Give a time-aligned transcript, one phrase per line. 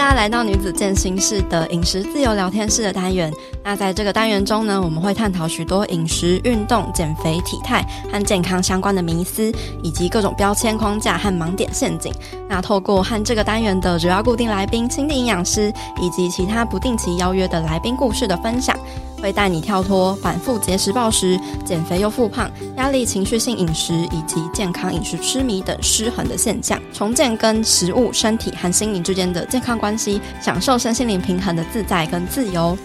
[0.00, 3.30] 大家来到女子健心室的饮食自由聊天室的单元。
[3.62, 9.52] 那在这个单元中呢，我们会探讨许多饮食、运动、减肥、体态和健康相关的迷思，
[9.82, 12.10] 以及各种标签框架和盲点陷阱。
[12.48, 18.74] 那透过和这个单元的主要固定来宾、亲历营养师，以及其他不定期邀约的来宾故事的分享。
[19.22, 32.76] 会带你跳脱反复节食暴食、减肥又复胖、压力情绪性饮食以及健康饮食痴迷等失衡的现象，重建跟食物、身体和心灵之间的健康关系，享受身心灵平衡的自在跟自由。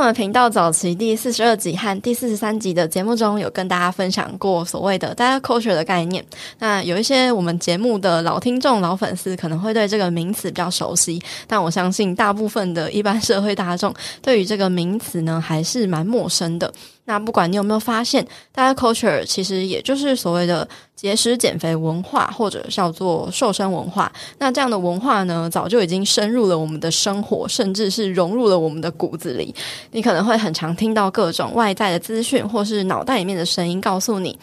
[0.00, 6.24] 我们频道早期第四十二集和第四十三集的节目中，有跟大家分享过所谓的 diet culture 的概念。
[6.58, 16.72] 那有一些我们节目的老听众、老粉丝可能会对这个名词比较熟悉，但我相信大部分的一般社会大众对于这个名词呢，还是蛮陌生的。
[17.10, 18.24] 那不管你有没有发现
[18.54, 24.12] ，diet culture 其实也就是所谓的节食减肥文化，或者叫做瘦身文化。
[24.38, 29.52] 那这样的文化呢，早就已经深入了我们的生活，甚至是融入了我们的骨子里。
[29.90, 34.38] 你可能会很常听到各种外在的资讯，或是脑袋里面的声音告诉你：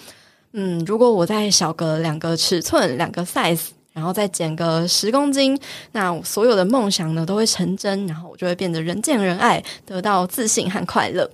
[0.52, 5.58] 嗯，如果我再小个两个尺寸、两个 size，然后再减个十公斤，
[5.94, 11.30] 那所有的梦想呢都会成真，然后我就会变得人见人爱，得到自信和快乐。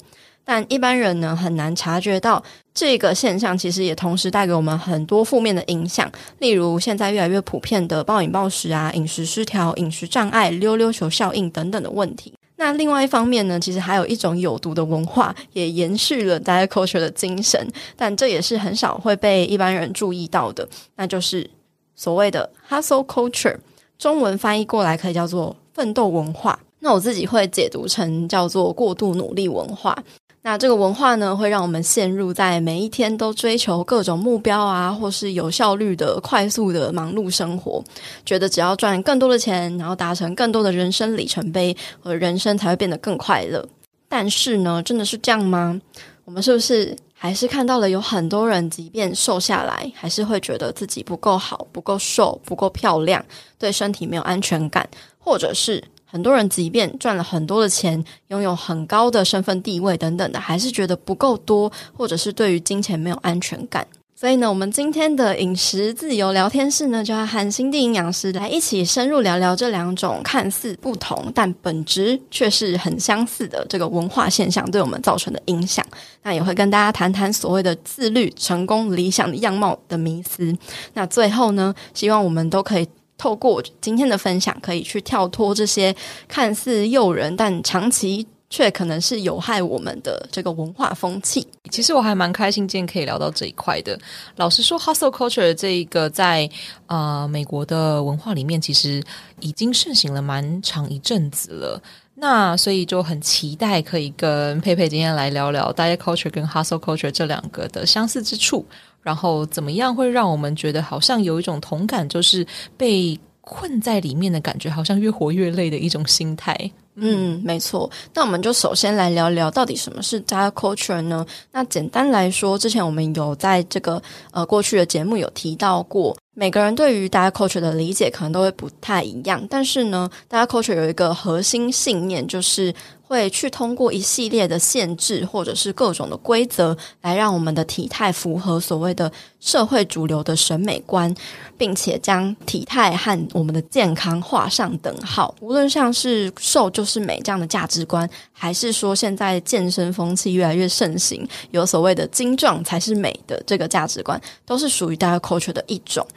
[0.46, 12.34] 但一般人呢，很难察觉到这个现象，其实也同时带给我们很多负面的影响，例如现在越来越普遍的暴饮暴食啊、饮食失调、饮食障碍、溜溜球效应等等的问题。
[12.58, 21.50] 那另外一方面呢，其实还有一种有毒的文化，也延续了 diet culture 的精神，但这也是很少会被一般人注意到的，那就是
[21.96, 23.58] 所谓的 hustle culture，
[23.98, 26.58] 中文翻译过来可以叫做奋斗文化。
[26.80, 29.98] 那我自己会解读成叫做过度努力文化。
[30.46, 37.82] 那这个文化呢，会让我们陷入在每一天都追求各种目标啊，或是有效率的、快速的忙碌生活，
[38.26, 43.66] 觉得只要赚更多的钱，然后达成更多的人生里程碑，和人生才会变得更快乐。
[44.10, 45.80] 但是呢，真的是这样吗？
[46.26, 53.24] 我们是不是还是看到了有很多人，即便瘦下来，还是会觉得自己不够好、不够瘦、不够漂亮，
[53.58, 54.86] 对身体没有安全感，
[55.18, 55.82] 或者是？
[56.14, 63.88] 很多人即便赚了很多的钱，拥有很高的身份地位等等的，还是觉得不够多，或者是对于金钱没有安全感。
[64.16, 75.84] 所以呢，我们今天的饮食自由聊天室呢，就要和青蒂营养师来一起深入聊聊这两种看似不同，但本质却是很相似的这个文化现象对我们造成的影响。
[76.22, 80.56] 那也会跟大家谈谈所谓的自律、成功、理想的样貌的迷思。
[80.94, 82.88] 那最后呢，希望我们都可以。
[83.24, 85.96] 透过今天的分享，可以去跳脱这些
[86.28, 91.48] 看似诱人，但长期却可能是有害我们的这个文化风气。
[91.72, 93.98] 其实我还蛮开心，今天可以聊到这一块的。
[94.36, 96.50] 老实说，hustle culture 这一个在
[96.88, 99.02] 呃美国的文化里面，其实
[99.40, 101.82] 已经盛行了蛮长一阵子了。
[102.24, 108.66] 那所以就很期待可以跟佩佩今天来聊聊 diet culture 跟 hustle culture 这两个的相似之处。
[109.02, 112.48] 然后怎么样会让我们觉得好像有一种同感，就是
[112.78, 116.58] 被困在里面的感觉，好像越活越累的一种心态。
[116.96, 117.92] 嗯，没错。
[118.14, 121.26] 那我们就首先来聊聊到底什么是 diet culture 呢？
[121.52, 124.02] 那简单来说，之前我们有在这个
[124.32, 129.46] 呃过去的节目有提到过，每个人对于 d a t culture 的理解可能都会不太一样。
[129.50, 132.74] 但是呢，d a t culture 有一个核心信念，就是。
[133.06, 141.14] 会去通过一系列的限制，或者是各种的规则，来让我们的体态符合所谓的社会主流的审美观，
[141.58, 145.36] 并且将体态和我们的健康画上等号。
[145.42, 156.08] 无论像是瘦就是美这样的价值观，还是说现在健身风气越来越盛行，有所谓的精壮才是美的这个价值观，都是属于 diet culture 的一种。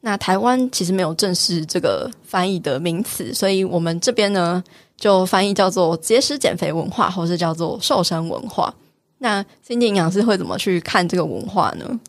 [0.00, 4.62] 那台湾其实没有正式这个翻译的名词，所以我们这边呢。
[5.04, 8.74] 就翻译叫做节食减肥文化，或是叫做瘦身文化。
[9.18, 12.00] 那心理营养师会怎么去看这个文化呢？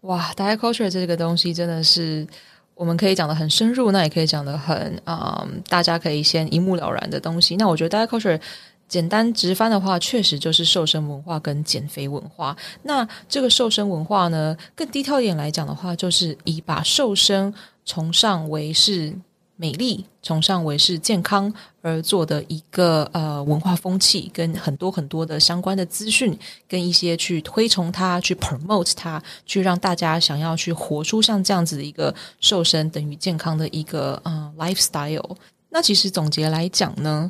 [0.00, 2.26] 哇，diet culture 这个东西真的是
[2.74, 7.54] 我们可以讲得很深入，那也可以讲得很、嗯，大家可以先一目了然的东西。
[7.56, 8.40] 那我觉得 diet culture
[8.88, 12.56] 简单直翻的话，确实就是瘦身文化跟减肥文化。
[12.84, 17.52] 那这个瘦身文化呢，更低调一点来讲的话，就是以把瘦身
[17.84, 19.14] 崇尚为是。
[19.60, 21.52] 美丽崇尚为是健康
[21.82, 26.38] 而做的一个呃文化风气，跟很多很多的相关的资讯，
[26.68, 35.36] 跟一些去推崇它、去 promote 它，去让大家想要去活出像这样子的一个瘦身等于健康的一个呃 lifestyle。
[35.70, 37.28] 那其实总结来讲呢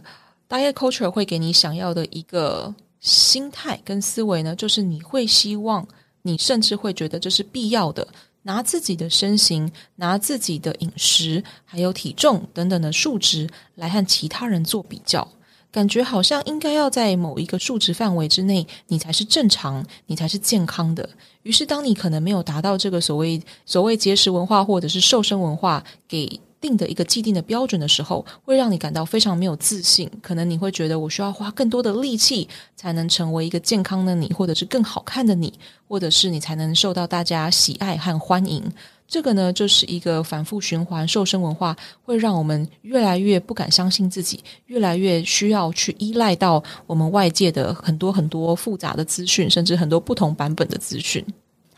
[0.51, 5.89] ，diet culture 会给你想要的一个心态跟思维呢，就是你会希望，
[6.21, 8.07] 你甚至会觉得这是必要的。
[8.49, 15.29] 拿自己的身形、拿自己的饮食、还有体重等等的数值来和其他人做比较。
[15.71, 21.07] 感觉好像应该要在某一个数值范围之内，你才是正常，你才是健康的。
[21.43, 30.11] 于是，当你可能没有达到这个所谓所谓节食文化或者是瘦身文化给定的一个既定的标准的时候，会让你感到非常没有自信。
[30.23, 35.53] 可能你会觉得我需要花更多的力气才能成为一个健康的你，或者是更好看的你，
[35.87, 38.63] 或者是你才能受到大家喜爱和欢迎。
[39.07, 51.25] 这个呢，就是一个反复循环，瘦身文化会让我们越来越不敢相信自己，越来越需要去依赖到我们外界的很多很多复杂的资讯，甚至很多不同版本的资讯。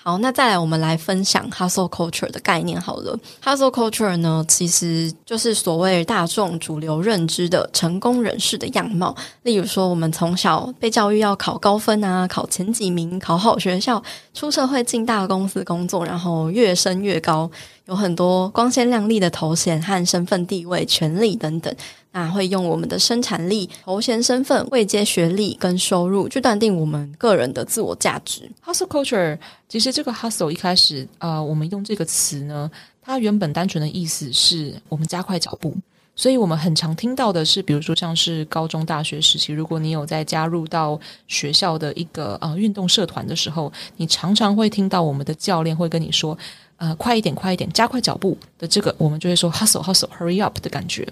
[0.02, 3.18] 好，那再来我们来分享 hustle culture 的概念好了。
[3.44, 9.14] hustle culture 呢，其实就是所谓大众主流认知的成功人士的样貌。
[9.42, 14.02] 例如说，我们从小被教育要考高分啊，考前几名，考好学校，
[14.32, 17.50] 出社会进大公司工作，然后越升越高，
[17.86, 21.74] 有很多光鲜亮丽的头衔和身份地位、权力等等。
[22.12, 28.50] 那会用我们的生产力、头衔、身份、位阶、学历跟收入去断定我们个人的自我价值。
[28.64, 29.38] Hustle culture，
[29.68, 32.68] 其实这个 hustle 一开始，呃，我们用这个词呢，
[33.00, 35.72] 它原本单纯的意思是我们加快脚步。
[36.16, 40.98] 所以我们很常听到的是，比如说像是高中、大学时期，如果你有在加入到
[41.28, 46.36] 学校的一个呃运动社团的时候，你常常会听到我们的教练会跟你说，
[46.80, 51.06] 呃，快一点，快一点，加快脚步的这个，我们就会说 hustle hustle hurry up 的感觉。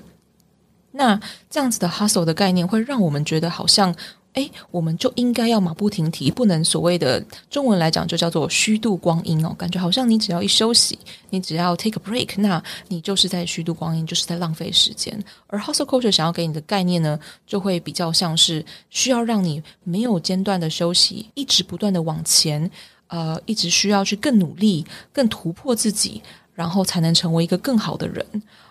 [0.92, 1.20] 那
[1.50, 3.94] 这样子的 hustle 的概念会让我们觉得好像，
[4.32, 9.54] 诶，我们就应该要马不停蹄，不能所谓的中文来讲就叫做虚度光阴哦。
[9.58, 10.98] 感觉好像你只要一休息，
[11.28, 15.22] 你只要 take a break，那你就是在虚度光阴，就是在浪费时间。
[15.48, 22.70] 而 hustle culture 想要给你的概念呢，就会比较像是需要让你没有间断的休息，一直不断的往前，
[23.08, 26.22] 呃，一直需要去更努力、更突破自己，
[26.54, 28.24] 然后才能成为一个更好的人。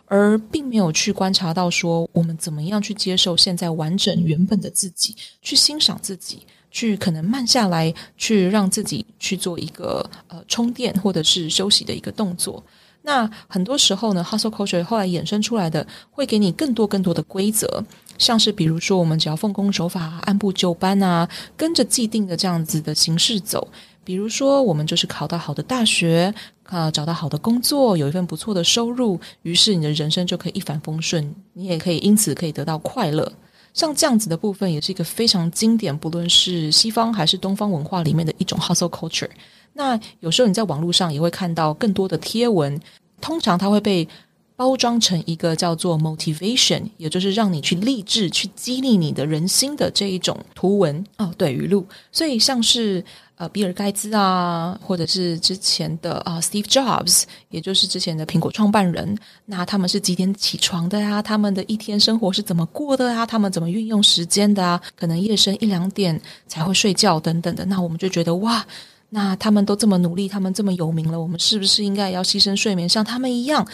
[0.10, 12.64] 而并没有去观察到说，我们怎么样去接受现在完整原本的自己，去欣赏自己，去可能慢下来，去让自己去做一个呃充电或者是休息的一个动作。
[13.02, 17.84] 那很多时候呢，hustle culture 后来衍生出来的，会给你更多更多的规则，
[18.18, 23.68] 像是比如说，我们只要奉公守法、按部就班啊，跟着既定的这样子的形式走。
[24.08, 26.34] 比如说，我们就是考到好的大学，
[26.64, 33.30] 啊，找到好的工作，有一份不错的收入，于是你的人生就可以一帆风顺，你也可以因此可以得到快乐。
[33.74, 39.30] 像这样子的部分，也是一个非常经典，不论是西方还是东方文化里面的一种 hustle culture。
[39.74, 42.80] 那有时候你在网络上也会看到更多的贴文，
[43.20, 44.08] 通常它会被
[44.56, 51.86] 包装成一个叫做 motivation，也就是让你去励志、去激励你的人心的这一种图文哦，对，语录。
[52.10, 53.04] 所以像是。
[53.38, 61.22] 呃，比尔盖茨啊，或者是之前的啊，Steve Jobs，也就是之前的苹果创办人，那他们是几点起床的呀？
[61.22, 63.28] 他们的一天生活是怎么过的呀？
[63.28, 64.82] 他们怎么运用时间的啊？
[64.96, 67.64] 可能夜深一两点才会睡觉等等的。
[67.66, 68.66] 那我们就觉得哇，
[69.10, 73.68] 那他们都这么努力，他们这么有名了，我们是不是应该要牺牲睡眠，像他们一样，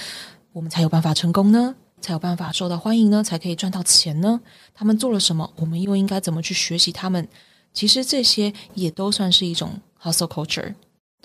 [0.52, 1.74] 我们才有办法成功呢？
[2.02, 3.24] 才有办法受到欢迎呢？
[3.24, 4.42] 才可以赚到钱呢？
[4.76, 5.50] 他们做了什么？
[5.56, 7.26] 我们又应该怎么去学习他们？
[7.74, 10.74] 其实这些也都算是一种 hustle culture。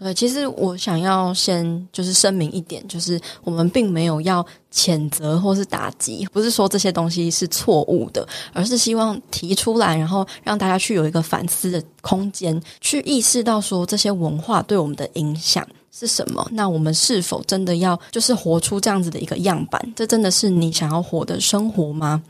[0.01, 16.47] 对，其实我想要先就是声明一点，就是我们并没有要谴责或是打击，不是说这些东西是错误的，而是希望提出来，然后让大家去有一个反思的空间，去意识到说这些文化对我们的影响是什么。
[16.53, 19.83] 那我们是否真的要就是活出这样子的一个样板？
[19.97, 22.23] 这真的是你想要活的生活吗？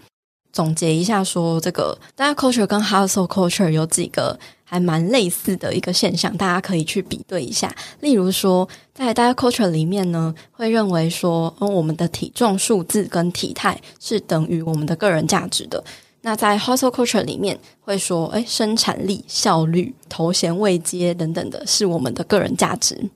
[0.53, 7.75] 总结一下说，这个 diet culture 跟 hustle culture 有几个还蛮类似的一个现象，大家可以去比对一下。
[8.01, 15.83] 例如说，在 diet culture 里面呢，会认为说，嗯，我们的体重数字跟体态是等于我们的个人价值的。
[16.23, 23.09] 那在 hustle culture 里面会说，哎，生产力、效率、头衔、位阶等等的，是我们的个人价值。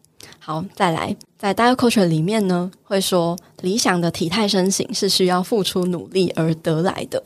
[0.44, 7.22] 好，再来，在 diet culture 里面呢，会说理想的体态身形是需要付出努力而得来的。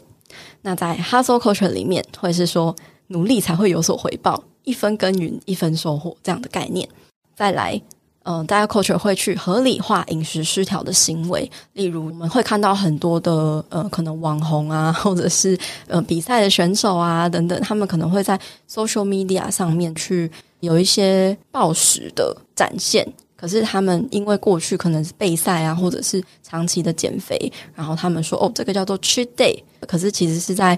[0.60, 6.86] 那在 hustle culture 里面，会是说努力才会有所回报，一分耕耘一分收获这样的概念。
[7.34, 7.80] 再来，
[8.26, 15.56] 嗯、呃，diet culture 会去合理化饮食失调的行为，例如我们会看到很多的呃，可能网红啊，或者是
[15.86, 20.30] 呃比赛的选手啊等等，他们可能会在 social media 上面去。
[20.60, 23.06] 有一些暴食的展现，
[23.36, 30.76] 可是他们因为过去可能是备赛啊，或者是长期的减肥，然后他们说哦，这个叫做 cheat day，可是其实是在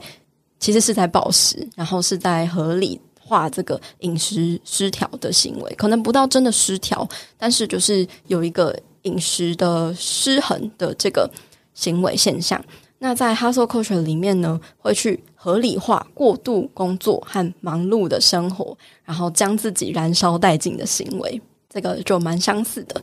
[0.58, 7.06] 其实是在暴食，然后是在合理化这个饮食失调的行为，可能不到真的失调，
[7.36, 11.30] 但是就是有一个饮食的失衡的这个
[11.74, 12.64] 行为现象。
[13.00, 23.00] 那在 Hustle Culture 里面呢，会去合理化过度工作和忙碌的生活，然后将自己燃烧殆尽的行为，这个就蛮相似的。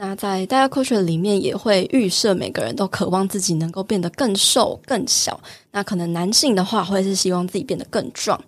[0.00, 5.40] 那在 Diet Culture 里面，也会预设每个人都渴望自己能够变得更瘦、更小。
[5.72, 8.38] 那可能男性的话，会是希望自己变得更壮。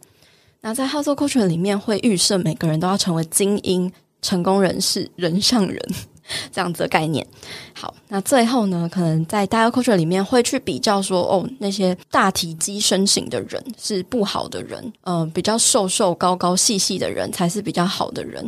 [0.62, 3.90] 那在 Hustle Culture 里面，会预设每个人都要成为精英、
[4.20, 5.80] 成功人士、人上人
[6.52, 7.26] 这样子的概念。
[7.72, 18.46] 好，那最后呢，可能在 Diet Culture 里面会去比较说，哦，那些大体积身形的人是不好的人，嗯、比较瘦瘦高高细细的人才是比较好的人。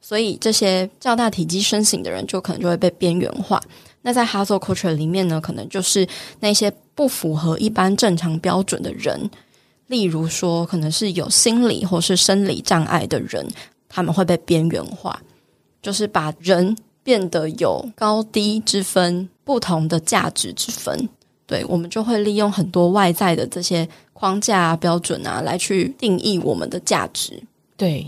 [0.00, 3.62] 所以这些较大体积身形的人，就可能就会被边缘化。
[4.02, 6.08] 那在 Hustle Culture 里面呢，可能就是
[6.40, 9.30] 那些不符合一般正常标准的人，
[9.90, 13.44] 例如说，可能是有心理或是生理障碍的人，
[13.88, 15.20] 他们会被边缘化，
[15.82, 21.08] 就是把人变得有高低之分，不同的价值之分。
[21.44, 27.42] 对，我们就会利用很多外在的这些框架啊、标准啊，来去定义我们的价值。
[27.76, 28.06] 对。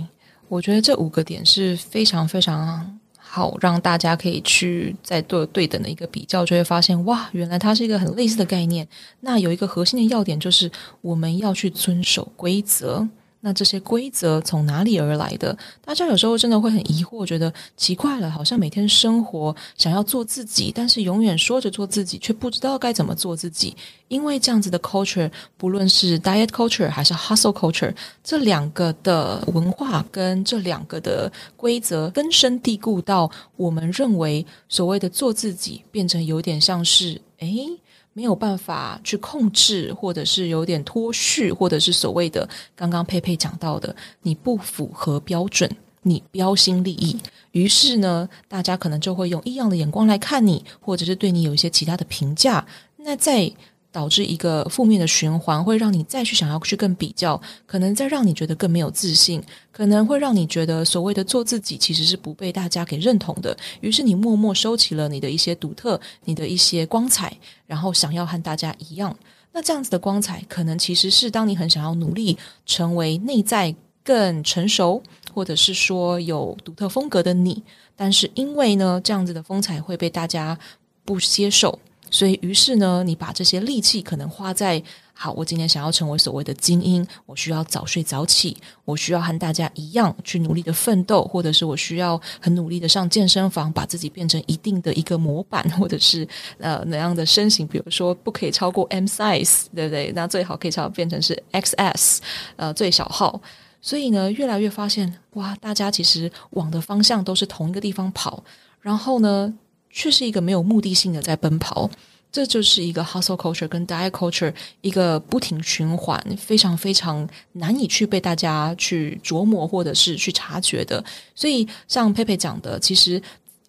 [0.49, 2.99] 我觉得这五个点是非常非常
[3.35, 8.87] 好，让大家可以去再做对等的一个比较，就会发现哇，原来它是一个很类似的概念。
[9.21, 10.71] 那有一个核心的要点就是，
[11.01, 13.09] 我们要去遵守规则。
[13.45, 15.57] 那这些规则从哪里而来的？
[15.85, 23.77] 大家有时候真的会很疑惑，觉得奇怪了，好像每天生活想要做自己，但是永远说着做自己，却不知道该怎么做自己。
[24.07, 37.67] 因为这样子的 culture，不论是 diet culture 还是 hustle culture，这两个的文化跟这两个的规则根深蒂固到我们认为所谓的做自己，变成有点像是诶。
[38.13, 45.71] 没有办法去控制，或者是有点脱序，或者是所谓的刚刚佩佩讲到的，你不符合标准，
[46.03, 47.17] 你标新立异，
[47.53, 52.67] 于是呢，大家可能就会用异样的眼光来看你，或者是对你有一些其他的评价。
[52.97, 53.51] 那在
[53.93, 63.57] 导致一个负面的循环，会让你再去想要去更比较，可能再让你觉得更没有自信，可能会让你觉得所谓的做自己其实是不被大家给认同的。
[63.83, 69.15] 于是你默默收起了你的一些独特，你的一些光彩，然后想要和大家一样。
[69.53, 75.03] 那这样子的光彩，可能其实是当你很想要努力成为内在更成熟，
[75.35, 77.63] 或者是说有独特风格的你，
[77.95, 80.59] 但是因为呢，这样子的风采会被大家
[81.05, 81.79] 不接受。
[82.13, 84.81] 所以，于是呢，你把这些力气可能花在
[85.15, 96.29] 好，我今天想要成为所谓的精英，我需要早睡早起，我需要和大家一样去努力的奋斗，或者是我需要很努力的上健身房，把自己变成一定的一个模板，或者是
[96.59, 100.13] 呃哪样的身形，比如说不可以超过 M size，对不对？
[100.15, 102.19] 那最好可以超变成是 XS，
[102.57, 103.41] 呃最小号。
[103.81, 108.45] 所以呢，越来越发现哇，大家其实往的方向都是同一个地方跑，
[108.81, 109.53] 然后呢，
[109.93, 111.89] 却是一个没有目的性的在奔跑，
[112.33, 121.05] 这就是一个 hustle culture 跟 diet culture 一个不停循环，非常非常难以去被大家去琢磨或者是去察觉的。
[121.35, 123.21] 所以像佩佩讲的，其实，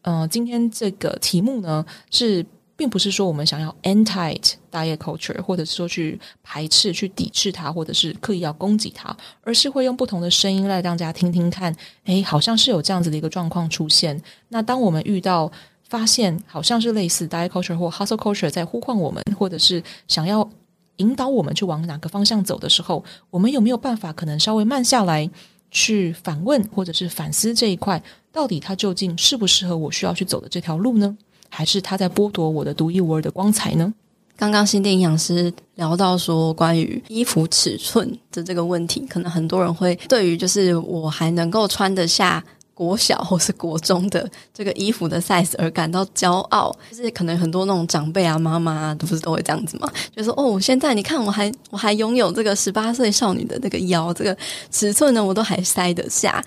[0.02, 4.36] 呃，今天这个题目呢，是并不是说我们想要 anti
[4.72, 11.76] diet culture，或者是说去排斥、去抵制它，或者是刻意要攻击它，而是会用不同的声音来让大家听听看，
[12.06, 14.20] 诶，好像是有这样子的一个状况出现。
[14.48, 15.52] 那当我们遇到
[15.94, 20.50] 发现好像是类似 die culture 或 hustle culture 在呼唤我们，或者是想要
[20.96, 25.30] 引导我们去往哪个方向走的时候，我们有没有办法可能稍微慢下来，
[25.70, 31.16] 去反问或者是反思这一块，到底它究竟适不适合我需要去走的这条路呢？
[31.50, 33.94] 还是它在剥夺我的独一无二的光彩呢？
[34.36, 42.44] 刚刚新店营养师聊到说关于衣服尺寸的这个问题，可能很多人会对于就是我还能够穿得下。
[42.74, 49.92] 国小或是国中的这个衣服的 size 而感到骄傲，就是可能很多那种长辈啊、妈妈啊，都不是都会这样子嘛？
[50.16, 54.36] 就是说哦，现在你看我还我还拥有这个十八岁少女的那个腰，这个
[54.72, 56.44] 尺寸呢，我都还塞得下。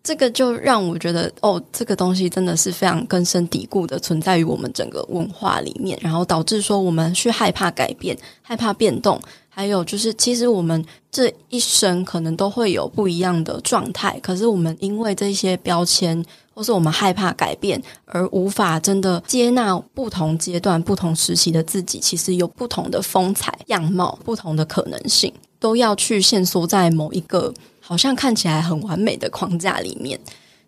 [0.00, 9.20] 这个就让我觉得哦，这个东西真的是非常根深蒂固的存在于我们整个文化里面，然后导致说我们去害怕改变、害怕变动。
[9.58, 16.24] 还有就是，其实我们这一生可能都会有不一样的状态，可是我们因为这些标签，
[16.54, 30.16] 或是我们害怕改变，而无法真的接纳不同阶段、不同时期的自己，其实有不同的风采、样貌、不同的可能性，都要去限缩在某一个好像看起来很完美的框架里面。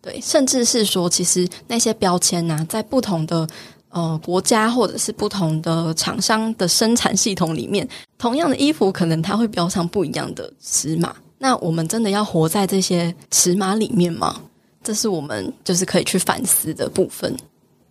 [0.02, 3.46] 对，甚至是说，其实那些标签呢、在不同的。
[3.90, 7.86] 呃，国家或者是不同的厂商的生产系统里面，
[8.18, 14.40] 同样的衣服，可能它会标上不一样的尺码，那我们真的要活在这些尺码里面吗？
[14.82, 17.36] 这是我们就是可以去反思的部分。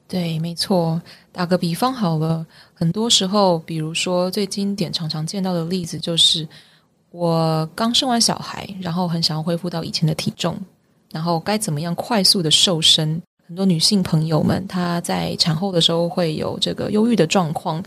[0.07, 0.99] 对，没错。
[1.31, 6.47] 打个比方好了，很多时候，比如说最经典、常常见到的例子，就是
[7.11, 10.57] 我刚生完小孩，然后很想要恢复到以前的体重，
[11.11, 13.21] 然后该怎么样快速的瘦身？
[13.49, 17.83] 很多女性朋友们，她在产后的时候会有这个忧郁的状况，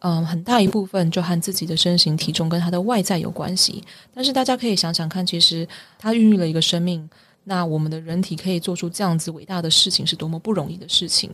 [0.00, 3.82] 嗯，很大一部分就和自己的身形体重跟她的外在有关系。
[4.12, 5.66] 但是大家可以想想看，其实
[5.98, 7.08] 她孕育了一个生命。
[7.44, 11.30] 那我们的人体可以做出这样子伟大的事情，是多么不容易的事情。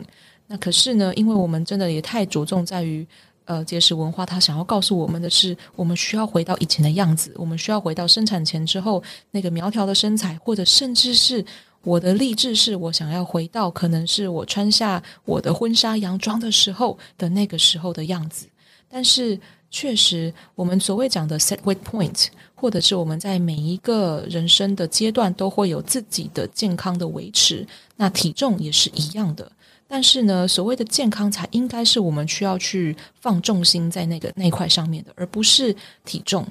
[0.47, 3.05] 那可是呢，因为我们真的也太着重在于，
[3.43, 11.43] 呃，节食文化，它想要告诉我们的是，我们需要回到以前的样子，我们需要回到生产前之后那个苗条的身材，或者甚至是
[11.83, 18.47] 我的励志是我想要回到，可能是我穿下我的婚纱洋装的时候的那个时候的样子。
[18.89, 19.39] 但是。
[19.75, 29.51] 确实，我们所谓讲的 set weight point，或者是我们在每一个人生的阶段都会有自己的健康的维持，那体重也是一样的。
[29.87, 35.75] 但是呢，所谓的健康才应该是我们需要去放重心在那个那块上面的，而不是
[36.05, 36.45] 体重。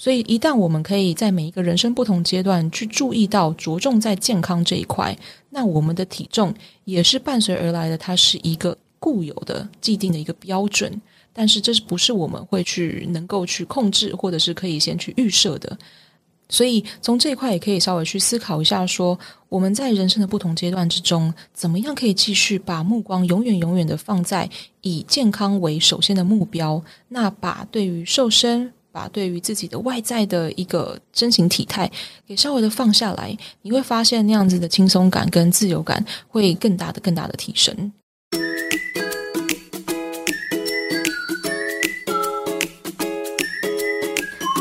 [0.00, 5.14] 所以，一旦我们可以在每一个人生不同阶段去注意到着重在健康这一块，
[5.50, 11.02] 那我们的体重也是伴随而来的，它是一个固有的、既定的一个标准。
[11.32, 15.76] 但是这是不是我们会去能够去控制，或者是可以先去预设的？
[16.48, 24.48] 所以从这一块也可以稍微去思考一下说，我们在人生的不同阶段之中，怎么样可以继续把目光永远永远的放在
[24.80, 26.82] 以健康为首先的目标？
[27.08, 31.88] 那把对于瘦身，把对于自己的外在的一个身形体态
[32.26, 37.92] 给稍微的放下来，你会发现那样子的轻松感跟自由感会更大的、更大的提升。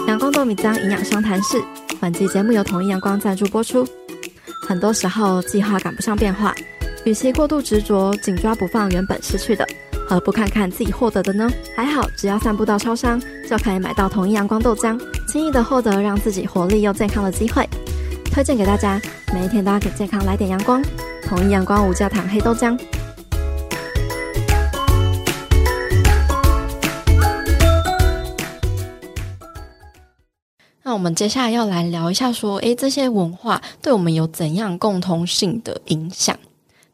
[0.08, 1.60] 阳光豆米浆营养商谈室，
[2.00, 3.88] 本期节目由统一阳光赞助播出。
[4.68, 6.54] 很多时候，计划赶不上变化，
[7.06, 9.68] 与其过度执着，紧抓不放原本失去的，
[10.10, 11.52] 何不看看自己获得的呢？
[11.76, 17.68] 还好，只要散步到超商，就可以买到统一阳光豆浆，轻易的获得让自己活力又健康的机会。
[18.32, 19.02] 推荐给大家，
[19.34, 20.82] 每一天都要给健康来点阳光。
[21.24, 22.80] 统一阳光无加糖黑豆浆。
[30.84, 36.38] 那我们接下来要来聊一下，说，诶，这些文化对我们有怎样共通性的影响？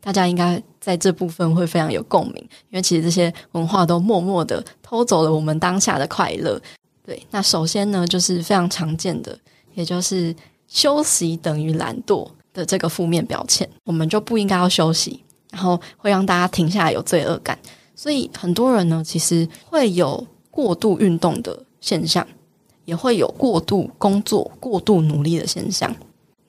[0.02, 2.36] 大家应该在这部分会非常有共鸣，
[2.70, 6.62] 因为其实这些文化都默默的偷走了我们当下的快乐。
[7.06, 9.38] 对，那首先呢，就是非常常见的，
[9.76, 10.36] 也就是
[10.68, 17.58] 休息等于懒惰的这个负面标签，我们就不应该要休息，然后会让大家停下来有罪恶感，
[17.96, 22.28] 所以很多人呢，其实会有过度运动的现象。
[22.86, 25.96] 也会有过度工作、过度努力的现象，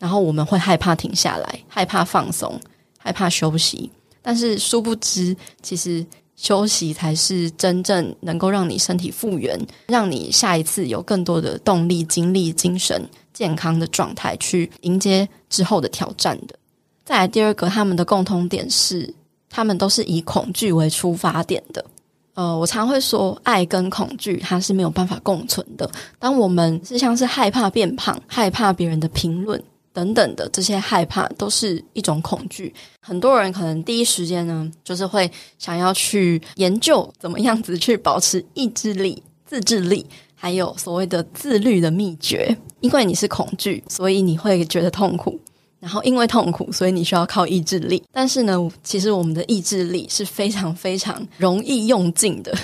[0.01, 2.61] 然后我们会害怕停下来，害怕放松，
[2.99, 3.89] 害怕休息。
[4.27, 16.57] 但是殊不知，其实休息才是真正能够让你身体复原，让你下一次有更多的动力、精力、精神、健康的状态去迎接之后的挑战的。
[17.05, 19.15] 再来第二个，他们的共通点是，
[19.51, 21.85] 他们都是以恐惧为出发点的。
[22.33, 25.89] 呃，我常会说，爱跟恐惧它是没有办法共存的。
[26.19, 29.63] 当我们是像是害怕变胖、害怕别人的评论
[29.95, 32.75] 等等的这些害怕，都是一种恐惧。
[33.01, 40.05] 很多人可能第一时间呢，就是会想要去研究怎么样子去保持意志力、自制力，
[40.35, 42.55] 还有所谓的自律的秘诀。
[42.81, 45.41] 因为你是恐惧，所以你会觉得痛苦。
[45.81, 48.03] 然后因为痛苦，所以你需要靠意志力。
[48.11, 52.57] 但是呢，其实我们的意志力是非常非常容易用尽的，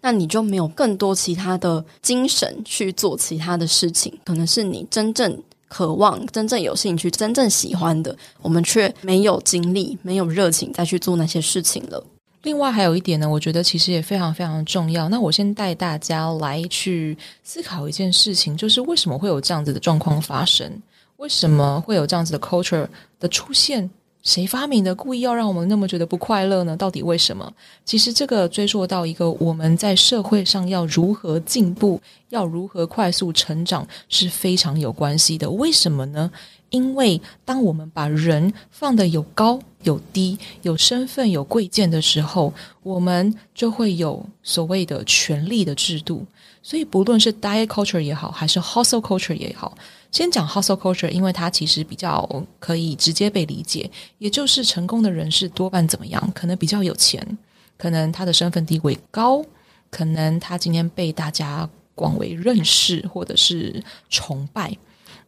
[0.00, 4.18] 那你就没有更多其他的精神去做其他的事情。
[4.24, 5.38] 可能是你真正
[5.68, 12.04] 渴望、真正有兴趣、真正喜欢的，我们却没有精力、没有热情再去做那些事情了。
[12.42, 15.08] 另外还有一点呢，我觉得其实也非常非常重要。
[15.08, 20.70] 那我先带大家来去思考一件事情，就是为什么会有这样子的状况发生？
[21.16, 22.86] 为什么会有这样子的 culture
[23.18, 23.90] 的出现？
[24.22, 24.94] 谁发明的？
[24.94, 26.76] 故意要让我们那么觉得不快乐呢？
[26.76, 27.50] 到底为什么？
[27.84, 35.48] 其实这个追溯到一个我们在社会上要如何进步，要如何快速成长是非常有关系的。
[35.50, 36.30] 为什么呢？
[36.70, 46.26] 因为当我们把人放得有高有低、有身份有贵贱的时候，我们就会有所谓的权力的制度。
[46.62, 49.76] 所以，不论是 diet culture 也好，还是 hustle culture 也好。
[50.10, 56.32] 先讲 hustle culture，因为它其实比较可以直接被理解，也就是成功的人士多半怎么样？
[56.34, 57.38] 可能比较有钱，
[57.76, 59.42] 可能他的身份地位高，
[59.90, 64.76] 可能他今天被大家广为认识或者是崇拜。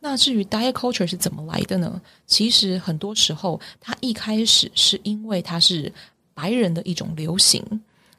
[0.01, 2.01] 那至于 diet culture 是怎么来的呢？
[2.27, 5.93] 其实很多时候，它一开始是因为它是
[6.35, 7.63] 白人的一种流行。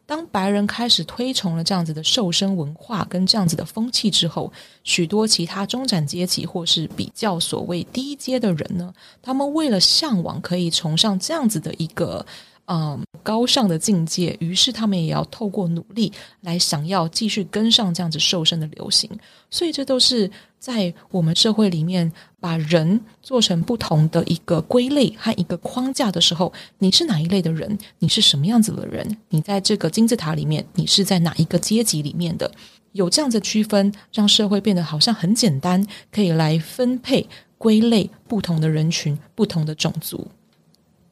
[0.06, 4.52] 当白人开始推崇了这样子的瘦身文化跟这样子的风气之后，
[4.84, 12.26] 许多其他中产阶级或是比较所谓低阶的人呢，他们为了向往可以崇尚这样子的一个。
[12.74, 19.10] 嗯，高尚的境界，于是他们也要透过努力来想要继续跟上这样子瘦身的流行，
[19.50, 27.78] 所以这都是在我们社会里面把人做成不同的一个归类和一个框架的时候，你是哪一类的人？
[28.00, 29.18] 你是什么样子的人？
[29.28, 32.50] 你在这个金字塔里面，你是在哪一个阶级里面的？
[32.94, 40.26] 有这样子区分，让社会变得好像很简单，可以来分配归类不同的人群、不同的种族。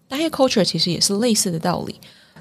[0.10, 1.95] Diet culture 其实也是类似的道理，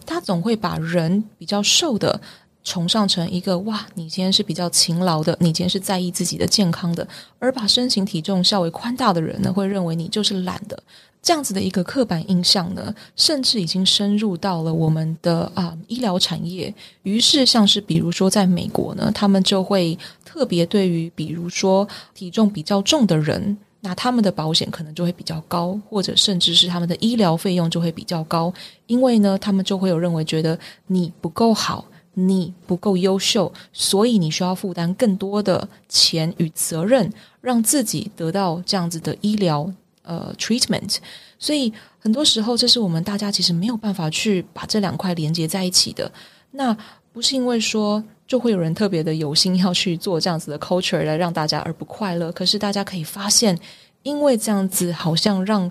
[0.07, 2.19] 他总会把人比较瘦的
[2.65, 7.07] 崇尚成一个哇，你今天是比较勤劳的，你今天是在意自己的健康的，
[7.39, 10.83] 而把身形体重较为宽大的人呢，会认为你就是懒的，
[11.23, 16.75] 这样子的一个刻板印象呢，甚至已经深入到了我们的啊、医疗产业。
[17.03, 23.59] 于是，像是比如说在美国呢，他们就会特别对于比如说体重比较重的人。
[23.81, 28.53] 那他们的保险可能就会比较高，或者甚至是他们的医疗费用就会比较高，
[28.87, 40.97] 因为呢，他们就会有认为觉得你不够好，你不够优秀，所以你需要负担更多的钱与责任，让自己得到这样子的医疗呃 treatment。
[41.39, 46.11] 所以很多时候，这是我们大家其实没有办法去把这两块连接在一起的。
[46.51, 46.77] 那
[47.13, 48.03] 不是因为说。
[48.29, 52.31] 就会有人特别的有心要去做这样子的 culture 来让大家而不快乐。
[52.31, 53.59] 可是大家可以发现，
[54.03, 55.69] 因为这样子好像让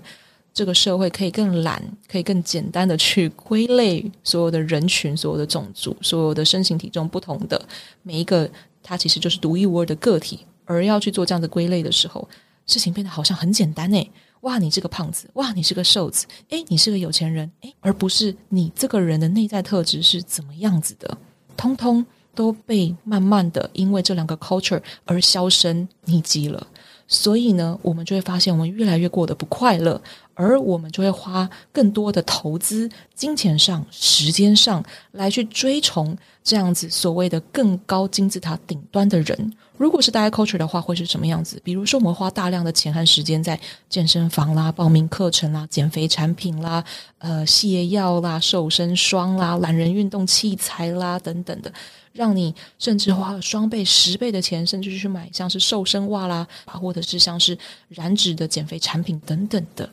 [0.52, 7.62] 这个社会可以更懒，可以更简单的去归类所有的人群、所有的种族、所有的身形体重不同的
[8.02, 8.50] 每一个，
[8.82, 10.40] 它其实就是独一无二的个体。
[10.64, 12.28] 而要去做这样的归类的时候，
[12.66, 14.10] 事情变得好像很简单诶。
[14.42, 21.16] 哇，你是个胖子，哇，你是个瘦子，诶，你是个有钱人，诶，而不是你这个人的内在特质是怎么样子的，
[21.56, 22.04] 通通。
[22.34, 26.66] 都被慢慢的因为这两个 culture 而销声匿迹了，
[27.06, 30.00] 所以呢，我们就会发现我们越来越过得不快乐，
[30.34, 39.52] 而我们就会花更多的投资，金钱上、时间上来去追崇这样子所谓的更高金字塔顶端的人。
[39.78, 41.60] 如果是 diet culture 的话，会是什么样子？
[41.64, 46.84] 比如说，我们花大量的钱和时间在健身房啦、报名课程啦、减肥产品啦、
[47.18, 51.72] 呃、泻药啦、瘦身霜啦、懒人运动器材啦等等的。
[52.12, 57.56] 让你甚至花了双倍、十倍的钱，甚至去买像是瘦身袜啦，或者是像是
[57.88, 59.88] 燃脂的减肥产品等等的。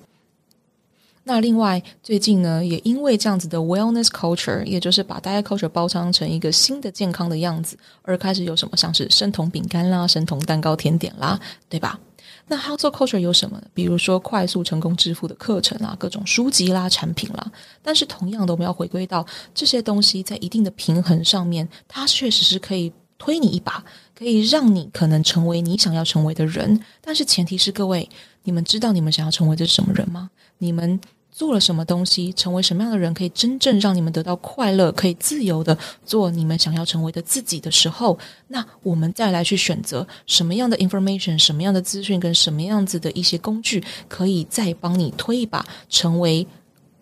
[1.27, 11.99] 那另外，最近呢，也因为这样子的 wellness culture，也就是把 diet culture 包装成一个新的健康的样子，而开始有什么像是生酮饼干啦、生酮蛋糕、甜点啦，对吧？
[12.47, 13.63] 那 hustle culture 有什么呢？
[13.73, 17.51] 比如说快速成功致富的课程啊，各种书籍啦、产品啦。
[17.81, 23.83] 但是同样的，我们要回归到这些东西在一定的平衡上面，它确实是可以推你一把，
[24.13, 26.79] 可以让你可能成为你想要成为的人。
[27.01, 28.07] 但是前提是各位，
[28.43, 30.29] 你们知道你们想要成为的是什么人吗？
[30.59, 31.01] 你们。
[31.35, 38.17] 做了什么东西，成为什么样的人，可以真正让你们得到快乐，可以自由的做你们想要成为的自己的时候，
[38.47, 46.47] 那我们再来去选择什么样的 information，什么样的资讯，跟什么样子的一些工具，可以再帮你推一把，成为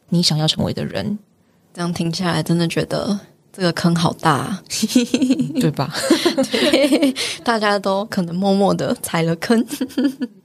[0.09, 1.19] 你想要成为的人。
[1.71, 3.19] 这样听下来，真的觉得
[3.51, 4.63] 这个坑好大，
[5.61, 5.93] 对吧？
[6.49, 9.63] 对，大家都可能默默的踩了坑。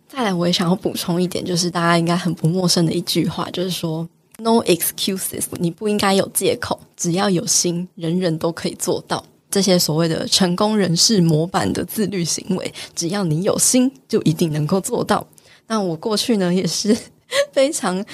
[0.09, 9.23] 再来，我也想要补充一点，就是大家应该很不陌生的一句话，就是说 “No excuses”，你不应该有借口，只要有心，人人都可以做到。
[9.51, 15.27] 这些所谓的成功人士模板的自律行为，只要你有心，就一定能够做到。
[15.67, 16.97] 那我过去呢，也是
[17.53, 18.05] 非常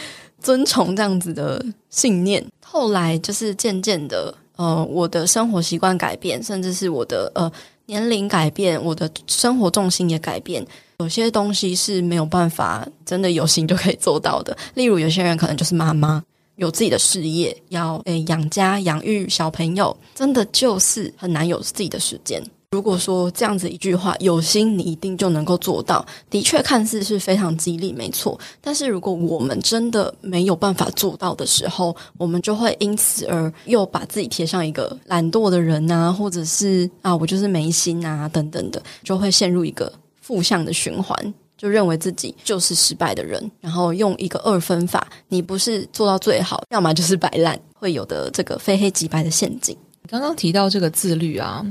[0.41, 7.51] 遵从这样子的信念，后来就是渐渐的，呃，我的生活习惯改变，甚至是我的呃
[7.87, 10.65] 年龄改变，我的生活重心也改变。
[10.99, 16.23] 有些东西是没有办法真的有心就可以做到的，例如有些人可能就是妈妈
[16.57, 22.43] 有自己的事业，要诶养家养育小朋友，真的就是很难有自己的时间。
[22.75, 28.37] 如果说这样子一句话，有心你一定就能够做到，的确看似是非常激励，没错。
[28.61, 39.93] 但是如果我们真的没有办法做到的时候，我们就会因此而又把自己贴上一个懒惰的人啊，或者是啊我就是没心啊等等的，就会陷入一个。
[40.21, 49.77] 负向的循环，就认为自己就是失败的人，然后用一个二分法，你不是做到最好，要么就是摆烂，会有的这个非黑即白的陷阱。
[50.09, 51.63] 刚刚提到这个自律啊，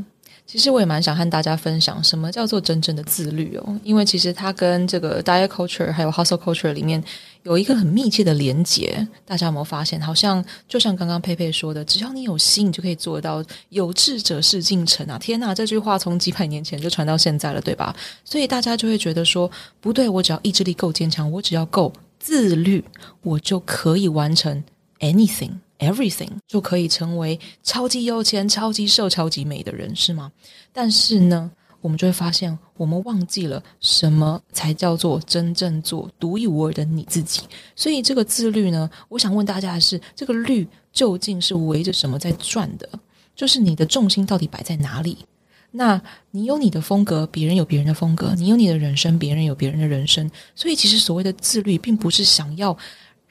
[0.46, 7.04] 其实我也蛮想和大家分享什么叫做真正的自律哦，因为其实它跟这个 diet culture 还有 hustle culture 里面
[7.42, 9.08] 有一个很密切的连结。
[9.26, 10.00] 大家有没有发现？
[10.00, 13.44] 好像就像刚刚佩佩说的，只要你有心，你就可以做到。
[13.70, 15.18] 有志者事竟成啊！
[15.18, 17.96] 天哪，这句话从几百年前就传到现在了，对吧？
[18.24, 19.50] 所以大家就会觉得说，
[19.82, 22.84] 不对，我只要意志力够坚强，我只要够自律，
[23.24, 24.64] 我就可以完成
[25.00, 25.54] anything。
[25.84, 30.32] Everything 就可以成为超级有钱、超级瘦、超级美的人，是吗？
[30.72, 37.42] 但是呢，我们就会发现，我们忘记了什么才叫做真正做独一无二的你自己。
[37.76, 42.88] 所以，这个自律呢，我想问大家的是：这个律究竟是围着什么在转的？
[43.36, 45.18] 就是你的重心到底摆在哪里？
[45.72, 50.30] 那你有你的风格，别人有别人的风格；你有你的人生，别人有别人的人生。
[50.56, 52.78] 所以，其实所谓的自律，并不是想要。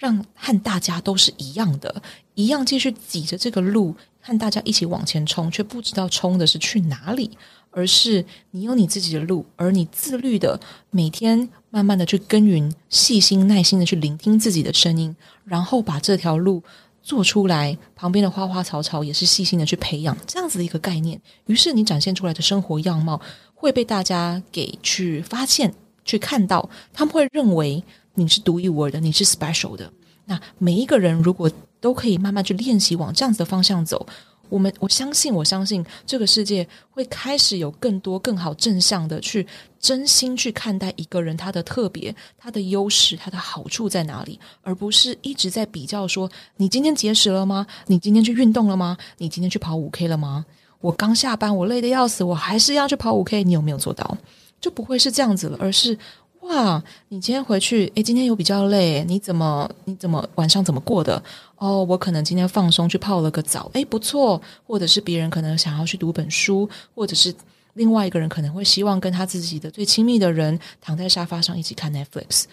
[0.03, 2.03] 让和大家都是一样的，
[2.35, 7.31] 一样继续挤着这个路，和大家一起往前冲，却不知道冲的是去哪里，
[7.71, 10.59] 而是你有你自己的路，而你自律的
[10.91, 16.61] 每天慢慢的去耕耘，细心耐心的去聆听自己的声音，然后把这条路
[17.01, 17.79] 做出来。
[17.95, 21.21] 旁边的花花草草也是细心的去培养，这样子的一个概念。
[21.47, 23.21] 于是你展现出来的生活样貌
[23.55, 25.73] 会被大家给去发现、
[26.05, 27.85] 去看到，他们会认为。
[28.15, 29.93] 你是独一无二的，你是 special 的。
[30.27, 34.07] 那每一个人如果都可以慢慢去练习往这样子的方向走，
[34.49, 39.45] 我们我相信，我相信这个世界会开始有更多更好正向的去
[39.81, 47.67] 真心去看待一个人他的特别、他的优势、他的好处在哪里，而不是一直在比较说你今天节食了吗？
[47.87, 48.97] 你今天去运动了吗？
[49.19, 50.47] 你今天去跑五 K 了吗？
[50.81, 54.17] 我刚下班，我累得要死，我还是要去跑五 K，你有没有做到？
[54.61, 55.99] 就不会是这样子了，而是。
[56.43, 61.23] 哇，你今天回去，诶，今天有比较累，你怎么你怎么晚上怎么过的？
[61.57, 64.41] 哦，我可能今天放松去泡了个澡，诶，不错。
[64.67, 67.33] 或者是别人可能想要去读本书，或者是
[67.75, 72.45] 另外一个人可能会希望跟他自己的最亲密的人躺在沙发上一起看 Netflix。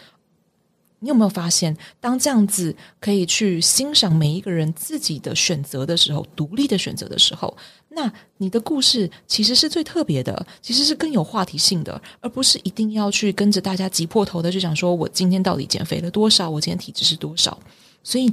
[1.00, 7.56] 你有没有发现，当这样子可以去欣赏每一个人自己的选择的时候，独立的选择的时候，
[7.90, 17.58] 那你的故事其实是最特别的，其实是更有话题性的，而不是一定要去跟着大家挤破头的去讲说，我今天到底减肥了多少，我今天体脂是多少。
[18.04, 18.30] 所以，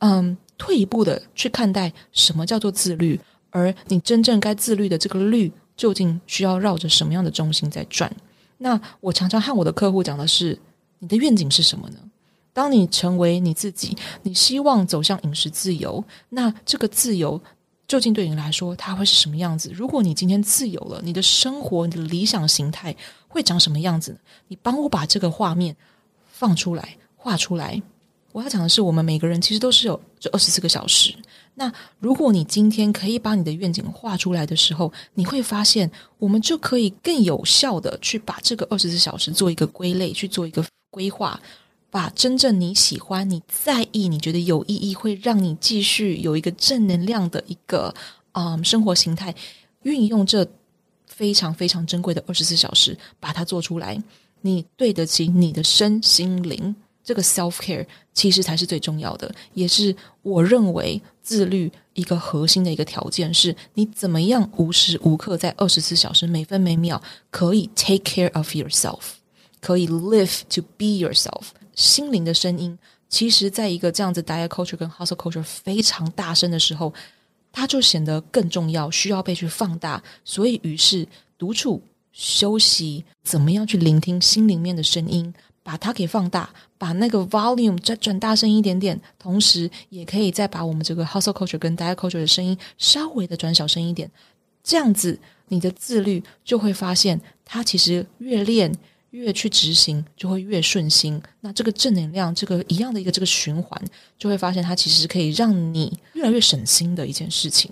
[0.00, 3.18] 嗯，退一步的去看待什么叫做自律，
[3.50, 8.14] 而你真正该自律的这个律，究竟需要绕着什么样的中心在转？
[8.58, 10.58] 那我常常和我的客户讲的是。
[10.98, 11.98] 你的愿景是什么呢？
[12.52, 17.38] 当你成为你自己，你希望走向饮食自由，那这个自由
[17.86, 19.70] 究竟对你来说，它会是什么样子？
[19.74, 22.96] 如果你今天自由了，你的生活，你的理想形态
[23.28, 24.18] 会长什么样子呢？
[24.48, 25.76] 你帮我把这个画面
[26.32, 27.82] 放出来，画出来。
[28.32, 31.14] 我要讲的是，我们每个人其实都是有这二十四个小时。
[31.56, 40.64] 那如果你今天可以把你的愿景画出来的时候，你会发现，我们就可以更有效的去把这个二十四小时做一个归类，去做一个。
[40.96, 41.38] 规划，
[41.90, 47.94] 把真正你喜欢、你在意、你觉得有意义、会让你继续有一个正能量的一个
[48.32, 49.34] 嗯生活形态，
[49.82, 50.48] 运用这
[51.06, 54.02] 非常非常珍贵的二十四小时，把它做出来。
[54.40, 69.25] 你对得起你的身心灵，这个 self care 其实才是最重要的，也是我认为自律一个核心的一个条件，是你怎么样无时无刻在二十四小时每分每秒可以 take care of yourself。
[69.60, 76.92] 可以 live to be yourself，心灵的声音，其实在一个这样子 diet culture 跟 hustle culture 非常大声的时候，
[77.52, 80.02] 它就显得更重要，需要被去放大。
[80.24, 81.06] 所以，于是
[81.38, 94.10] 独处休息，怎么样去聆听心里面的声音，把它给放大，把那个 volume 再转大声一点点，同时也可以再把我们这个 hustle culture 跟 diet culture 的声音稍微的转小声一点。
[94.62, 98.72] 这样子，你的自律就会发现，它其实越练。
[99.10, 101.20] 越去执行，就会越顺心。
[101.40, 103.80] 那这个正能量，这个一样的一个这个循环，
[104.18, 107.70] 就会发现它其实可以让你越来越省心的一件事情。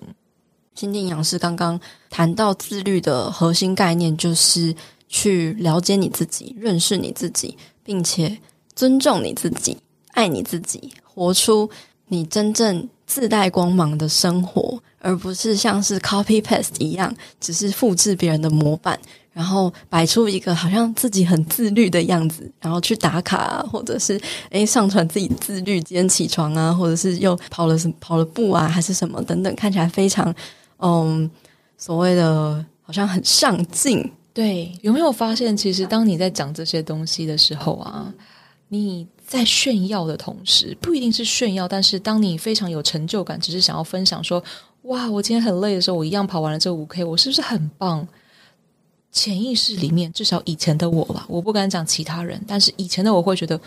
[0.75, 4.75] 心地营养师刚刚谈到自律的核心概念，就是
[5.09, 8.39] 去了解你自己，认识你自己，并且
[8.75, 9.77] 尊重你自己，
[10.13, 11.71] 爱你自己，活出
[12.09, 18.99] 你真正自带光芒的生活，而不是像是 copy paste 一样，只是复制别人的模板。
[19.35, 24.19] 然后摆出一个好像自己很自律的样子，然后去打卡，或者是
[24.49, 30.35] 诶上传自己自律今天起床啊，或者是又跑了什跑了步啊，还是什么等等，看起来非常
[30.79, 31.29] 嗯
[31.77, 34.11] 所谓的好像很上进。
[34.33, 38.13] 对，有没有发现，其实当你在讲这些东西的时候啊，
[38.69, 44.43] 你在炫耀的同时，不一定是炫耀，但是当你非常有成就感，只是想要分享说。
[44.85, 48.07] 哇，我今天很累的时候，我一样跑完了这五 K，我是不是很棒？
[49.15, 53.59] 潜意识里面，至少以前的我吧，我不敢讲其他人，但是以前的我会觉得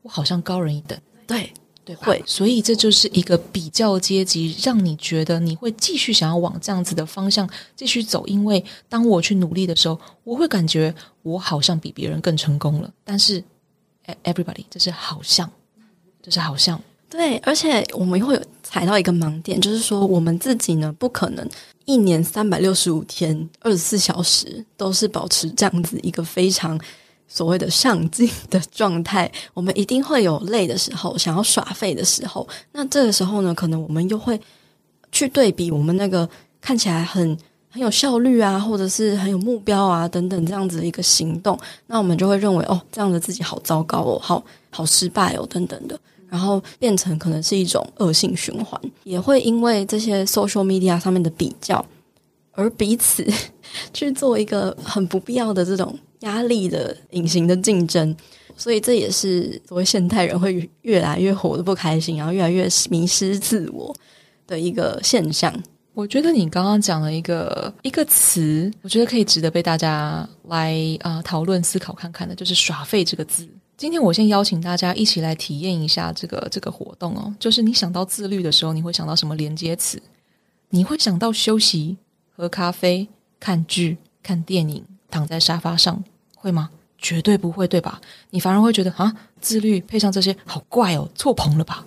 [0.00, 1.52] 我好像高人一等，对
[1.84, 12.88] 对，会，所以这就是一个比较阶级，让你觉得你会继续想要往这样子的方向继续走，因为当我去努力的时候，我会感觉我好像比别人更成功了。
[13.02, 13.42] 但是
[14.22, 15.50] ，everybody，这是好像，
[16.22, 16.80] 这是好像，
[17.12, 21.46] 对，而且我们会有踩到一个盲点，就是说我们自己呢，不可能。
[21.84, 26.80] 一年三百六十五天，二十四小时都是保持这样子一个非常
[27.28, 29.30] 所谓的上进 的状态。
[29.52, 32.48] 我们一定会有累的时候，想要耍废的时候。
[32.72, 34.40] 那这个时候呢，可能我们又会
[35.10, 36.26] 去对比我们那个
[36.62, 37.36] 看起来很
[37.68, 41.58] 很有效率啊，或者是很有目标啊等等这样子的一个行动。
[41.88, 46.00] 那我们就会认为，哦，这样的自己好糟糕哦，好好失败哦，等等的。
[46.32, 51.84] 然后变成可能是一种恶性循环，也会因为这些 social media 上面的比较，
[52.52, 53.22] 而彼此
[53.92, 58.16] 去做一个很不必要的这种压力的隐形的竞争，
[58.56, 63.94] 所以这也是所谓现代人会越来越活得不开心，然后越来越迷失自我
[64.46, 65.52] 的一个现象。
[65.92, 73.46] 我觉得你刚刚讲了一个一个词，我觉得可以值得被大家来啊、呃、讨论思考看看的，就是“耍废”这个字。
[73.82, 80.00] 今天我先邀请大家一起来体验一下这个这个活动哦，就是你想到自律的时候，你会想到什么连接词？
[80.68, 81.96] 你会想到休息、
[82.36, 83.08] 喝咖啡、
[83.40, 86.04] 看剧、看电影、躺在沙发上，
[86.36, 86.70] 会吗？
[86.96, 88.00] 绝对不会，对吧？
[88.30, 91.84] 你反而会觉得啊，自律配上这些，好怪哦，错棚了吧？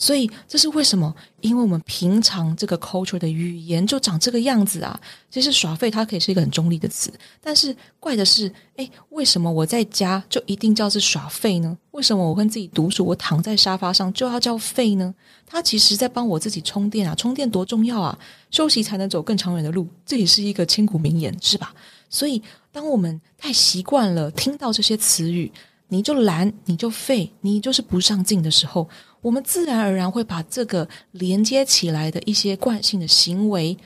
[0.00, 1.12] 所以这是为什么？
[1.40, 4.98] 因为我们平常这个 culture 的语言就长这个样子啊。
[5.28, 11.76] 其实耍废它可以是一个很中立的词，但是怪的是，诶，为什么我在家就一定叫是耍废呢？
[11.90, 15.12] 为什么我跟自己独处，我躺在沙发上就要叫废呢？
[15.44, 18.16] 它其实在帮我自己充电啊，充电多重要啊！
[18.52, 21.74] 休息才能走更长远的路，这也是一个千古名言，是吧？
[22.08, 25.50] 所以，当我们太习惯了听到这些词语，
[25.88, 28.88] 你就懒，你就废，你就是不上进的时候。
[29.20, 33.76] 我们自然而然会把这个连接起来的一些惯性的行为，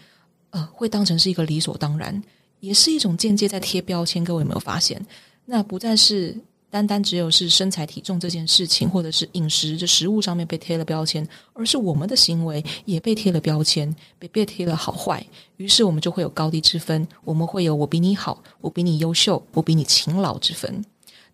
[0.50, 2.22] 呃，会当成是一个理所当然，
[2.60, 4.22] 也是一种间接在贴标签。
[4.22, 5.04] 各位有没有发现？
[5.44, 6.36] 那不再是
[6.70, 15.24] 单单只有是身材体重这件事情，或者是饮食这食物上面被贴了标签，而是我们的行为也被贴了标签，被被贴了好坏。
[15.56, 20.84] 于是我们就会有高低之分，我们会有我比你好，我比你优秀，我比你勤劳之分。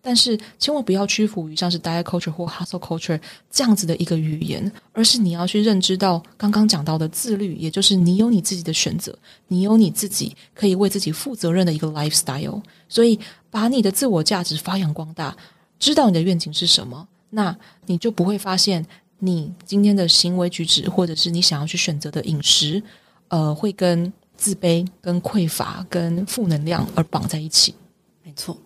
[0.01, 3.19] 但是千万不要屈服于像是 diet culture 或 hustle culture
[3.51, 12.61] 这样子的一个语言，而是你要去认知到刚刚讲到的自律，也就是你有你自己的选择，你有你自己可以为自己负责任的一个 lifestyle。
[12.87, 15.35] 所以把你的自我价值发扬光大，
[15.77, 18.85] 知道你的愿景是什么，那你就不会发现
[19.19, 22.81] 你今天的行为举止，或者是你想要去选择的饮食，
[23.27, 27.75] 呃，会跟自卑、跟匮乏、跟负能量而绑在一起。
[28.23, 28.57] 没错。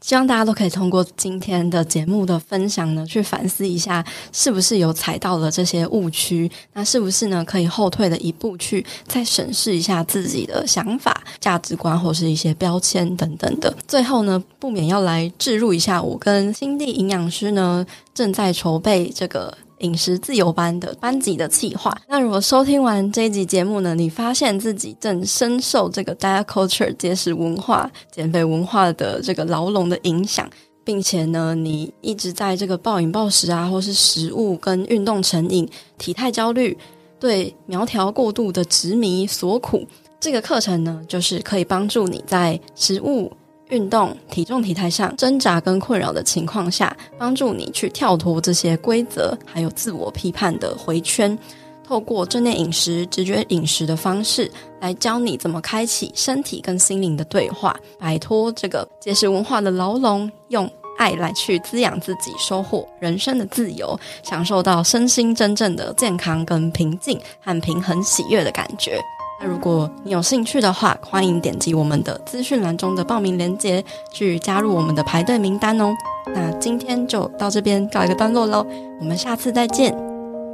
[0.00, 6.50] 希望大家都可以通过今天的节目的分享呢，去反思一下，是不是有踩到了这些误区？
[6.72, 13.74] 那是不是呢，可以后退的一步去再审视一下自己的想法、价值观或是一些标签等等的。
[13.86, 17.84] 最后呢，不免要来置入一下，我跟新地营养师呢
[18.14, 19.56] 正在筹备这个。
[19.80, 21.96] 饮食自由班的班级的企划。
[22.08, 30.48] 那如果收听完这一集节目呢，你发现自己正深受这个 diet culture 节食文化、减肥文化的这个牢笼的影响，
[30.84, 36.76] 并且呢，你一直在这个暴饮暴食啊，或是食物跟运动成瘾、体态焦虑、
[37.20, 39.86] 对苗条过度的执迷所苦，
[40.18, 43.32] 这个课程呢，就是可以帮助你在食物。
[43.70, 51.38] 运动、体重、体态上挣扎跟困扰的情况下，帮助你去跳脱这些规则，还有自我批判的回圈，
[51.86, 54.50] 透过正念饮食、直觉饮食的方式，
[54.80, 69.00] 来教你怎么开启身体跟心灵的对话，摆脱这个节食文化的牢笼，用爱来去滋养自己，收获人生的自由，享受到身心真正的健康跟平静和平衡喜悦的感觉。
[69.40, 75.94] 那如果你有兴趣的话，欢迎点击我们的资讯栏中的报名链接，去加入我们的排队名单哦。
[76.34, 78.66] 那今天就到这边告一个段落喽，
[79.00, 79.94] 我们下次再见，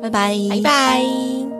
[0.02, 1.53] 拜拜，拜拜。